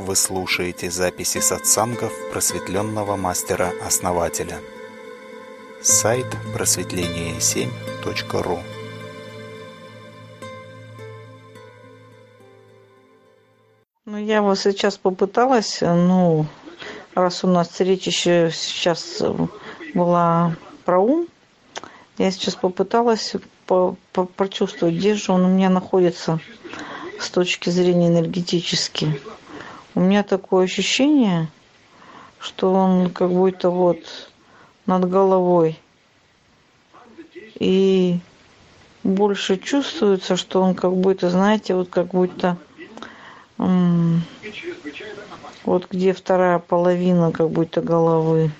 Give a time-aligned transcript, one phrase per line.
[0.00, 4.58] Вы слушаете записи сатсангов просветленного мастера-основателя.
[5.82, 6.24] Сайт
[6.54, 8.60] просветление7.ру
[14.06, 16.46] Ну, я вот сейчас попыталась, ну,
[17.14, 19.22] раз у нас речь еще сейчас
[19.92, 21.28] была про ум,
[22.16, 23.34] я сейчас попыталась
[23.66, 26.40] по по прочувствовать, где же он у меня находится
[27.20, 29.20] с точки зрения энергетически.
[29.94, 31.48] У меня такое ощущение,
[32.38, 34.30] что он как будто вот
[34.86, 35.78] над головой.
[37.58, 38.20] И
[39.02, 42.56] больше чувствуется, что он как будто, знаете, вот как будто
[45.64, 48.50] вот где вторая половина как будто головы.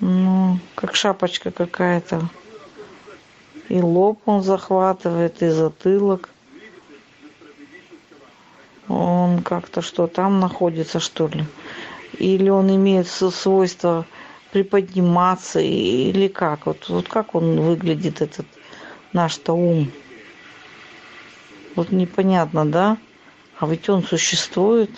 [0.00, 2.28] Ну, как шапочка какая-то.
[3.68, 6.28] И лоб он захватывает, и затылок.
[9.42, 11.44] Как-то что, там находится, что ли?
[12.18, 14.06] Или он имеет свойство
[14.52, 16.66] приподниматься, или как?
[16.66, 18.46] Вот, вот как он выглядит, этот
[19.12, 19.90] наш-то ум?
[21.74, 22.98] Вот непонятно, да?
[23.58, 24.90] А ведь он существует.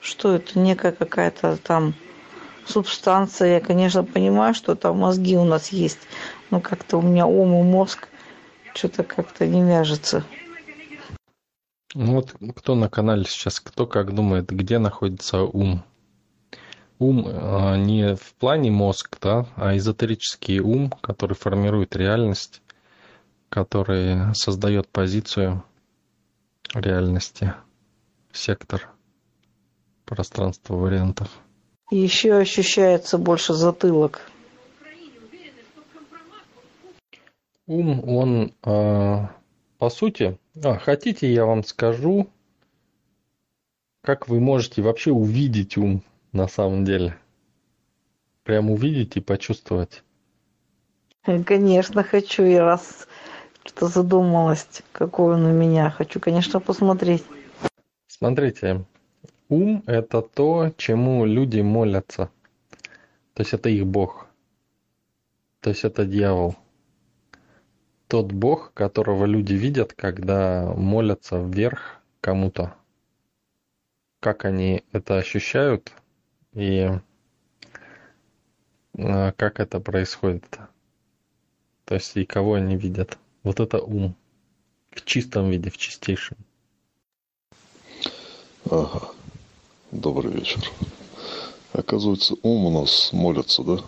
[0.00, 0.58] Что это?
[0.58, 1.94] Некая какая-то там
[2.66, 3.54] субстанция.
[3.54, 6.00] Я, конечно, понимаю, что там мозги у нас есть.
[6.50, 8.08] Но как-то у меня ум и мозг
[8.74, 10.24] что-то как-то не вяжется.
[11.94, 15.84] Ну вот кто на канале сейчас, кто как думает, где находится ум?
[16.98, 22.62] Ум э, не в плане мозг, да, а эзотерический ум, который формирует реальность,
[23.48, 25.64] который создает позицию
[26.72, 27.54] реальности,
[28.32, 28.88] сектор
[30.06, 31.28] пространства вариантов.
[31.90, 34.22] Еще ощущается больше затылок.
[37.66, 39.26] Ум, он, э,
[39.82, 42.28] по сути, а, хотите, я вам скажу,
[44.00, 47.18] как вы можете вообще увидеть ум на самом деле?
[48.44, 50.04] Прям увидеть и почувствовать.
[51.24, 52.44] Конечно, хочу.
[52.44, 53.08] Я раз
[53.64, 55.90] что задумалась, какой он у меня.
[55.90, 57.24] Хочу, конечно, посмотреть.
[58.06, 58.84] Смотрите,
[59.48, 62.30] ум– это то, чему люди молятся.
[63.34, 64.28] То есть это их бог.
[65.58, 66.54] То есть это дьявол.
[68.12, 72.74] Тот бог, которого люди видят, когда молятся вверх кому-то.
[74.20, 75.94] Как они это ощущают
[76.52, 76.90] и
[78.98, 80.44] а, как это происходит.
[81.86, 83.16] То есть и кого они видят.
[83.44, 84.14] Вот это ум.
[84.90, 86.36] В чистом виде, в чистейшем.
[88.70, 89.08] Ага.
[89.90, 90.60] Добрый вечер.
[91.72, 93.64] Оказывается, ум у нас молится?
[93.64, 93.78] Да.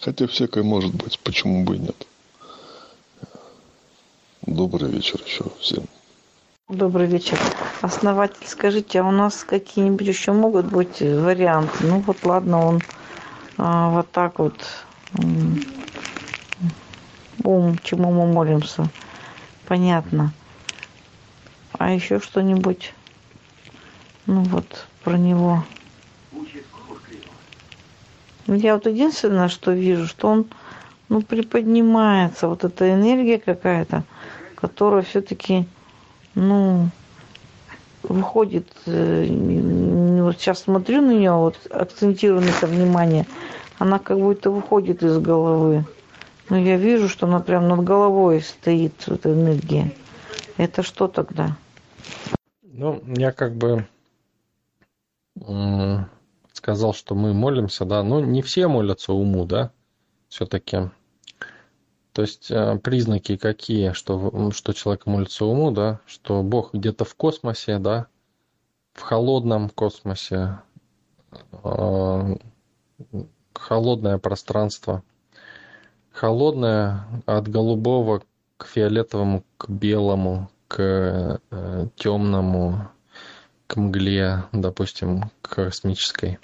[0.00, 2.06] Хотя всякое может быть, почему бы и нет.
[4.42, 5.84] Добрый вечер еще всем.
[6.68, 7.38] Добрый вечер.
[7.82, 11.84] Основатель, скажите, а у нас какие-нибудь еще могут быть варианты?
[11.86, 12.80] Ну вот ладно, он
[13.58, 14.54] а, вот так вот
[17.44, 18.88] ум, чему мы молимся.
[19.66, 20.32] Понятно.
[21.72, 22.94] А еще что-нибудь?
[24.26, 25.64] Ну вот, про него.
[28.54, 30.46] Я вот единственное, что вижу, что он,
[31.08, 32.48] ну, приподнимается.
[32.48, 34.02] Вот эта энергия какая-то,
[34.56, 35.66] которая все-таки,
[36.34, 36.88] ну,
[38.02, 39.26] выходит, э,
[40.22, 43.26] вот сейчас смотрю на нее, вот акцентирую на это внимание,
[43.78, 45.84] она как будто выходит из головы.
[46.48, 49.92] Но я вижу, что она прям над головой стоит, эта энергия.
[50.56, 51.56] Это что тогда?
[52.62, 53.86] Ну, я как бы
[56.60, 59.72] сказал, что мы молимся, да, но не все молятся уму, да,
[60.28, 60.90] все-таки.
[62.12, 67.14] То есть э, признаки какие, что, что человек молится уму, да, что Бог где-то в
[67.14, 68.08] космосе, да,
[68.92, 70.60] в холодном космосе,
[71.52, 72.36] э,
[73.54, 75.02] холодное пространство,
[76.12, 78.22] холодное от голубого
[78.58, 82.90] к фиолетовому, к белому, к э, темному,
[83.66, 86.38] к мгле, допустим, к космической.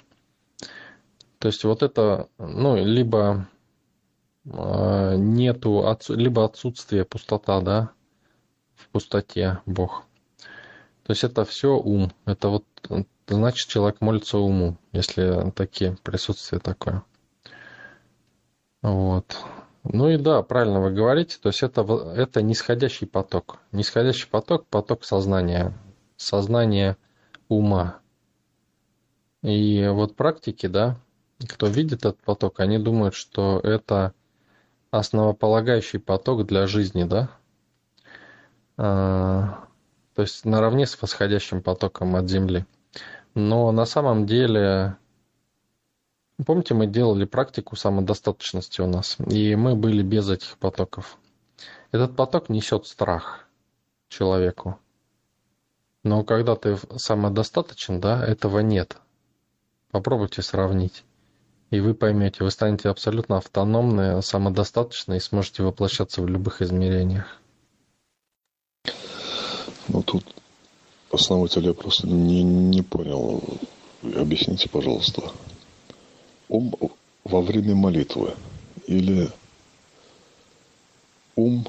[1.39, 3.47] То есть вот это, ну, либо
[4.45, 7.91] э, нету, отсу, либо отсутствие, пустота, да,
[8.75, 10.03] в пустоте Бог.
[11.03, 12.11] То есть это все ум.
[12.25, 12.65] Это вот
[13.27, 17.03] значит человек молится уму, если такие присутствие такое.
[18.81, 19.37] Вот.
[19.83, 21.81] Ну и да, правильно вы говорите, то есть это,
[22.15, 23.59] это нисходящий поток.
[23.71, 25.77] Нисходящий поток, поток сознания,
[26.17, 26.97] сознание
[27.47, 27.99] ума.
[29.43, 30.97] И вот практики, да,
[31.45, 34.13] кто видит этот поток, они думают, что это
[34.91, 37.29] основополагающий поток для жизни, да.
[38.75, 39.67] то
[40.17, 42.65] есть наравне с восходящим потоком от Земли.
[43.35, 44.97] Но на самом деле,
[46.43, 51.17] помните, мы делали практику самодостаточности у нас, и мы были без этих потоков.
[51.91, 53.47] Этот поток несет страх
[54.09, 54.79] человеку.
[56.03, 58.97] Но когда ты самодостаточен, да, этого нет.
[59.91, 61.03] Попробуйте сравнить.
[61.69, 67.41] И вы поймете, вы станете абсолютно автономны, самодостаточны и сможете воплощаться в любых измерениях.
[69.89, 70.23] Ну тут
[71.11, 73.43] основатель я просто не, не понял.
[74.15, 75.23] Объясните, пожалуйста.
[76.47, 76.73] Ум
[77.25, 78.33] во время молитвы
[78.85, 79.29] или
[81.35, 81.65] ум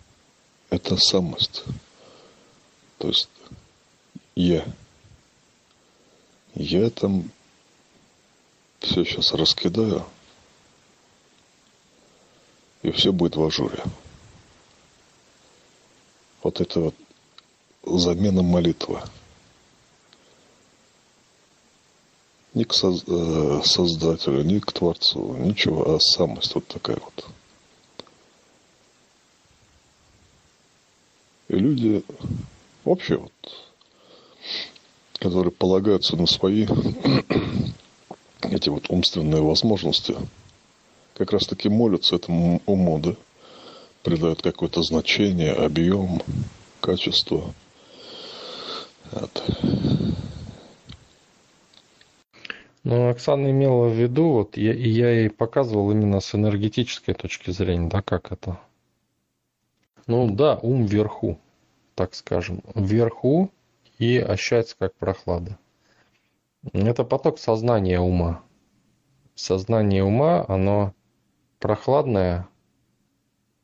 [0.70, 1.64] –это самость.
[2.98, 3.30] То есть
[4.34, 4.66] я.
[6.54, 7.30] Я там
[8.82, 10.04] все сейчас раскидаю,
[12.82, 13.82] и все будет в ажуре.
[16.42, 16.94] Вот это вот
[17.84, 19.00] замена молитвы.
[22.54, 27.26] Ни к э, Создателю, ни к Творцу, ничего, а самость вот такая вот.
[31.48, 32.04] И люди
[32.84, 33.32] вообще вот,
[35.14, 36.66] которые полагаются на свои
[38.50, 40.16] эти вот умственные возможности,
[41.14, 43.14] как раз таки молятся этому уму, да,
[44.02, 46.22] придают какое-то значение, объем,
[46.80, 47.54] качество.
[49.10, 49.44] Вот.
[52.84, 57.88] Ну, Оксана имела в виду, вот я, я ей показывал именно с энергетической точки зрения,
[57.88, 58.58] да, как это.
[60.08, 61.38] Ну да, ум вверху,
[61.94, 63.52] так скажем, вверху
[63.98, 65.58] и ощущается как прохлада.
[66.72, 68.42] Это поток сознания ума.
[69.34, 70.94] Сознание ума, оно
[71.58, 72.48] прохладное,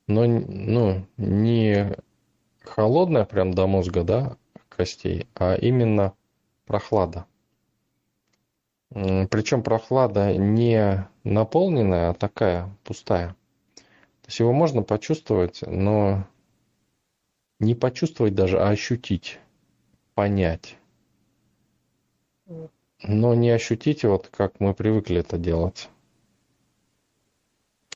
[0.08, 1.96] но ну, не
[2.62, 4.36] холодное прям до мозга, да,
[4.68, 6.14] костей, а именно
[6.66, 7.26] прохлада.
[8.90, 13.36] Причем прохлада не наполненная, а такая пустая.
[14.22, 16.26] То есть его можно почувствовать, но
[17.60, 19.38] не почувствовать даже, а ощутить,
[20.14, 20.78] понять.
[23.02, 25.88] Но не ощутить, вот как мы привыкли это делать.